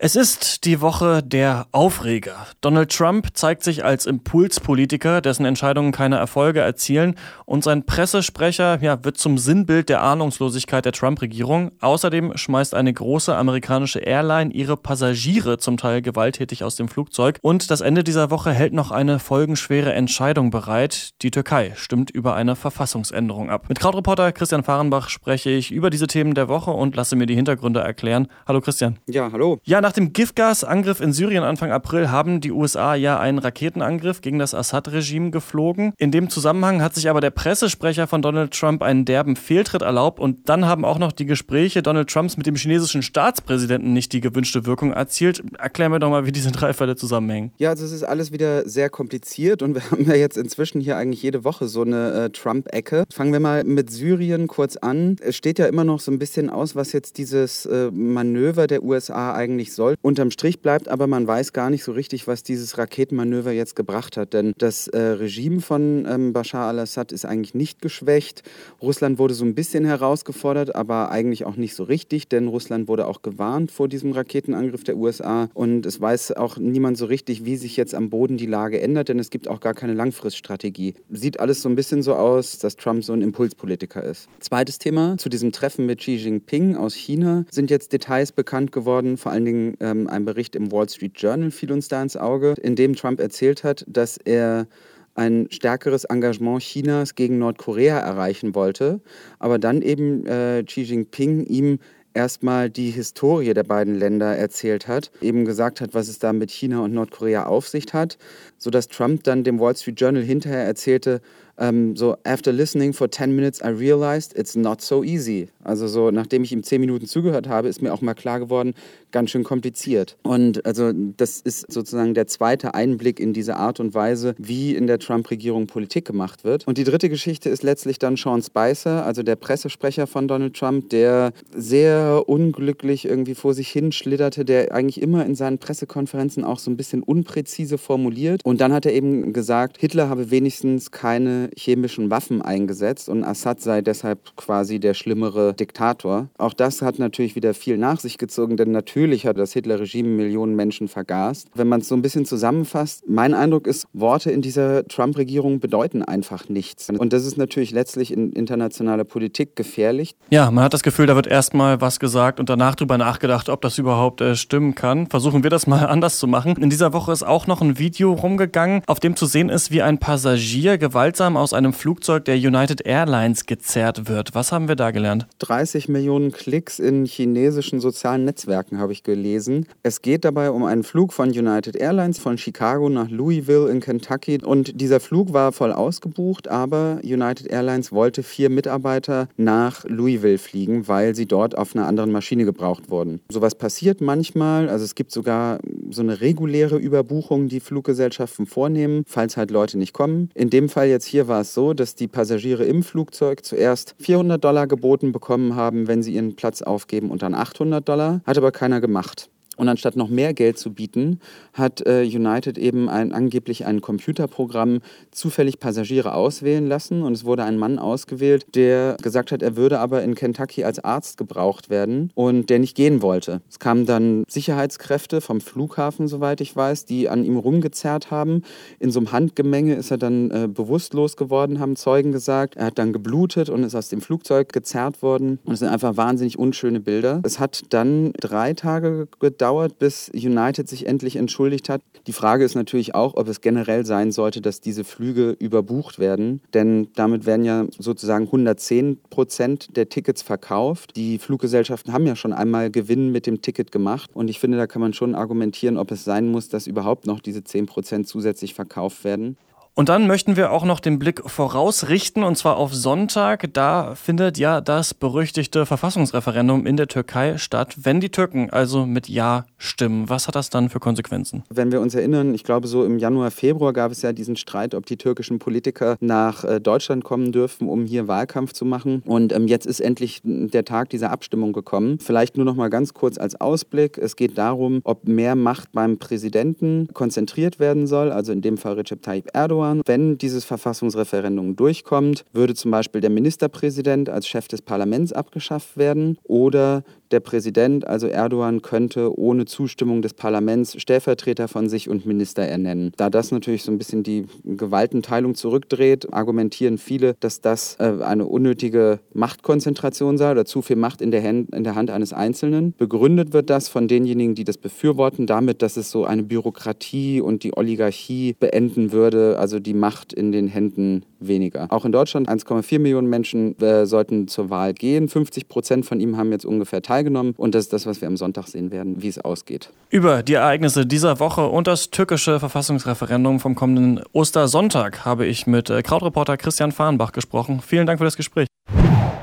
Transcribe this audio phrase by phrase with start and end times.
[0.00, 2.46] Es ist die Woche der Aufreger.
[2.60, 9.02] Donald Trump zeigt sich als Impulspolitiker, dessen Entscheidungen keine Erfolge erzielen und sein Pressesprecher ja,
[9.02, 11.72] wird zum Sinnbild der Ahnungslosigkeit der Trump-Regierung.
[11.80, 17.68] Außerdem schmeißt eine große amerikanische Airline ihre Passagiere zum Teil gewalttätig aus dem Flugzeug und
[17.68, 21.20] das Ende dieser Woche hält noch eine folgenschwere Entscheidung bereit.
[21.22, 23.68] Die Türkei stimmt über eine Verfassungsänderung ab.
[23.68, 27.34] Mit Krautreporter Christian Fahrenbach spreche ich über diese Themen der Woche und lasse mir die
[27.34, 28.28] Hintergründe erklären.
[28.46, 29.00] Hallo Christian.
[29.08, 29.58] Ja, hallo.
[29.64, 34.38] Ja, nach dem Giftgasangriff in Syrien Anfang April haben die USA ja einen Raketenangriff gegen
[34.38, 35.94] das Assad-Regime geflogen.
[35.96, 40.20] In dem Zusammenhang hat sich aber der Pressesprecher von Donald Trump einen derben Fehltritt erlaubt
[40.20, 44.20] und dann haben auch noch die Gespräche Donald Trumps mit dem chinesischen Staatspräsidenten nicht die
[44.20, 45.42] gewünschte Wirkung erzielt.
[45.58, 47.52] Erklär mir doch mal, wie diese drei Fälle zusammenhängen.
[47.56, 50.98] Ja, also es ist alles wieder sehr kompliziert und wir haben ja jetzt inzwischen hier
[50.98, 53.04] eigentlich jede Woche so eine äh, Trump-Ecke.
[53.10, 55.16] Fangen wir mal mit Syrien kurz an.
[55.22, 58.82] Es steht ja immer noch so ein bisschen aus, was jetzt dieses äh, Manöver der
[58.82, 59.94] USA eigentlich soll.
[60.02, 64.18] Unterm Strich bleibt aber, man weiß gar nicht so richtig, was dieses Raketenmanöver jetzt gebracht
[64.18, 64.34] hat.
[64.34, 68.42] Denn das äh, Regime von ähm, Bashar al-Assad ist eigentlich nicht geschwächt.
[68.82, 73.06] Russland wurde so ein bisschen herausgefordert, aber eigentlich auch nicht so richtig, denn Russland wurde
[73.06, 75.48] auch gewarnt vor diesem Raketenangriff der USA.
[75.54, 79.08] Und es weiß auch niemand so richtig, wie sich jetzt am Boden die Lage ändert,
[79.08, 80.94] denn es gibt auch gar keine Langfriststrategie.
[81.08, 84.28] Sieht alles so ein bisschen so aus, dass Trump so ein Impulspolitiker ist.
[84.40, 89.16] Zweites Thema, zu diesem Treffen mit Xi Jinping aus China sind jetzt Details bekannt geworden,
[89.16, 92.54] vor allen Dingen ähm, ein Bericht im Wall Street Journal fiel uns da ins Auge,
[92.62, 94.66] in dem Trump erzählt hat, dass er
[95.14, 99.00] ein stärkeres Engagement Chinas gegen Nordkorea erreichen wollte,
[99.38, 101.80] aber dann eben äh, Xi Jinping ihm
[102.14, 106.50] erstmal die Historie der beiden Länder erzählt hat, eben gesagt hat, was es da mit
[106.50, 108.18] China und Nordkorea auf sich hat,
[108.56, 111.20] sodass Trump dann dem Wall Street Journal hinterher erzählte,
[111.58, 115.48] ähm, so, after listening for 10 minutes, I realized it's not so easy.
[115.64, 118.74] Also so, nachdem ich ihm 10 Minuten zugehört habe, ist mir auch mal klar geworden,
[119.10, 120.16] ganz schön kompliziert.
[120.22, 124.86] Und also das ist sozusagen der zweite Einblick in diese Art und Weise, wie in
[124.86, 126.66] der Trump-Regierung Politik gemacht wird.
[126.66, 130.90] Und die dritte Geschichte ist letztlich dann Sean Spicer, also der Pressesprecher von Donald Trump,
[130.90, 136.58] der sehr unglücklich irgendwie vor sich hin schlitterte, der eigentlich immer in seinen Pressekonferenzen auch
[136.58, 138.44] so ein bisschen unpräzise formuliert.
[138.44, 143.60] Und dann hat er eben gesagt, Hitler habe wenigstens keine chemischen Waffen eingesetzt und Assad
[143.60, 146.28] sei deshalb quasi der schlimmere Diktator.
[146.38, 150.56] Auch das hat natürlich wieder viel nach sich gezogen, denn natürlich hat das Hitler-Regime Millionen
[150.56, 151.48] Menschen vergast.
[151.54, 156.02] Wenn man es so ein bisschen zusammenfasst, mein Eindruck ist, Worte in dieser Trump-Regierung bedeuten
[156.02, 156.88] einfach nichts.
[156.90, 160.14] Und das ist natürlich letztlich in internationaler Politik gefährlich.
[160.30, 163.60] Ja, man hat das Gefühl, da wird erstmal was gesagt und danach drüber nachgedacht, ob
[163.62, 165.06] das überhaupt äh, stimmen kann.
[165.06, 166.56] Versuchen wir das mal anders zu machen.
[166.56, 169.82] In dieser Woche ist auch noch ein Video rumgegangen, auf dem zu sehen ist, wie
[169.82, 174.34] ein Passagier gewaltsam aus einem Flugzeug der United Airlines gezerrt wird.
[174.34, 175.26] Was haben wir da gelernt?
[175.38, 179.66] 30 Millionen Klicks in chinesischen sozialen Netzwerken habe ich gelesen.
[179.82, 184.40] Es geht dabei um einen Flug von United Airlines von Chicago nach Louisville in Kentucky.
[184.42, 190.88] Und dieser Flug war voll ausgebucht, aber United Airlines wollte vier Mitarbeiter nach Louisville fliegen,
[190.88, 193.20] weil sie dort auf einer anderen Maschine gebraucht wurden.
[193.30, 194.68] Sowas passiert manchmal.
[194.68, 195.60] Also es gibt sogar
[195.90, 200.30] so eine reguläre Überbuchung, die Fluggesellschaften vornehmen, falls halt Leute nicht kommen.
[200.34, 204.42] In dem Fall jetzt hier war es so, dass die Passagiere im Flugzeug zuerst 400
[204.42, 208.20] Dollar geboten bekommen haben, wenn sie ihren Platz aufgeben und dann 800 Dollar.
[208.24, 209.30] Hat aber keiner gemacht.
[209.58, 211.18] Und anstatt noch mehr Geld zu bieten,
[211.52, 214.78] hat äh, United eben ein, angeblich ein Computerprogramm
[215.10, 217.02] zufällig Passagiere auswählen lassen.
[217.02, 220.78] Und es wurde ein Mann ausgewählt, der gesagt hat, er würde aber in Kentucky als
[220.78, 223.42] Arzt gebraucht werden und der nicht gehen wollte.
[223.50, 228.42] Es kamen dann Sicherheitskräfte vom Flughafen, soweit ich weiß, die an ihm rumgezerrt haben.
[228.78, 232.54] In so einem Handgemenge ist er dann äh, bewusstlos geworden, haben Zeugen gesagt.
[232.54, 235.40] Er hat dann geblutet und ist aus dem Flugzeug gezerrt worden.
[235.44, 237.22] Und es sind einfach wahnsinnig unschöne Bilder.
[237.24, 241.80] Es hat dann drei Tage gedauert gedauert, bis United sich endlich entschuldigt hat.
[242.06, 246.42] Die Frage ist natürlich auch, ob es generell sein sollte, dass diese Flüge überbucht werden.
[246.52, 250.96] Denn damit werden ja sozusagen 110 Prozent der Tickets verkauft.
[250.96, 254.10] Die Fluggesellschaften haben ja schon einmal Gewinn mit dem Ticket gemacht.
[254.12, 257.20] Und ich finde, da kann man schon argumentieren, ob es sein muss, dass überhaupt noch
[257.20, 259.38] diese 10 Prozent zusätzlich verkauft werden.
[259.78, 263.48] Und dann möchten wir auch noch den Blick vorausrichten, und zwar auf Sonntag.
[263.52, 267.76] Da findet ja das berüchtigte Verfassungsreferendum in der Türkei statt.
[267.80, 271.44] Wenn die Türken also mit Ja stimmen, was hat das dann für Konsequenzen?
[271.48, 274.74] Wenn wir uns erinnern, ich glaube, so im Januar, Februar gab es ja diesen Streit,
[274.74, 279.04] ob die türkischen Politiker nach äh, Deutschland kommen dürfen, um hier Wahlkampf zu machen.
[279.06, 282.00] Und ähm, jetzt ist endlich der Tag dieser Abstimmung gekommen.
[282.00, 283.96] Vielleicht nur noch mal ganz kurz als Ausblick.
[283.96, 288.72] Es geht darum, ob mehr Macht beim Präsidenten konzentriert werden soll, also in dem Fall
[288.72, 289.82] Recep Tayyip Erdogan Erdogan.
[289.86, 296.18] Wenn dieses Verfassungsreferendum durchkommt, würde zum Beispiel der Ministerpräsident als Chef des Parlaments abgeschafft werden
[296.24, 302.42] oder der Präsident, also Erdogan, könnte ohne Zustimmung des Parlaments Stellvertreter von sich und Minister
[302.42, 302.92] ernennen.
[302.96, 308.26] Da das natürlich so ein bisschen die Gewaltenteilung zurückdreht, argumentieren viele, dass das äh, eine
[308.26, 312.74] unnötige Machtkonzentration sei oder zu viel Macht in der, Hand, in der Hand eines Einzelnen.
[312.76, 317.42] Begründet wird das von denjenigen, die das befürworten, damit, dass es so eine Bürokratie und
[317.42, 321.66] die Oligarchie beenden würde, also die Macht in den Händen weniger.
[321.70, 325.08] Auch in Deutschland 1,4 Millionen Menschen äh, sollten zur Wahl gehen.
[325.08, 327.34] 50 Prozent von ihm haben jetzt ungefähr teilgenommen.
[327.36, 329.70] Und das ist das, was wir am Sonntag sehen werden, wie es ausgeht.
[329.90, 335.70] Über die Ereignisse dieser Woche und das türkische Verfassungsreferendum vom kommenden Ostersonntag habe ich mit
[335.70, 337.60] äh, Krautreporter Christian Fahrenbach gesprochen.
[337.66, 338.46] Vielen Dank für das Gespräch.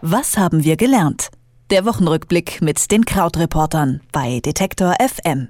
[0.00, 1.28] Was haben wir gelernt?
[1.70, 5.44] Der Wochenrückblick mit den Krautreportern bei Detektor FM.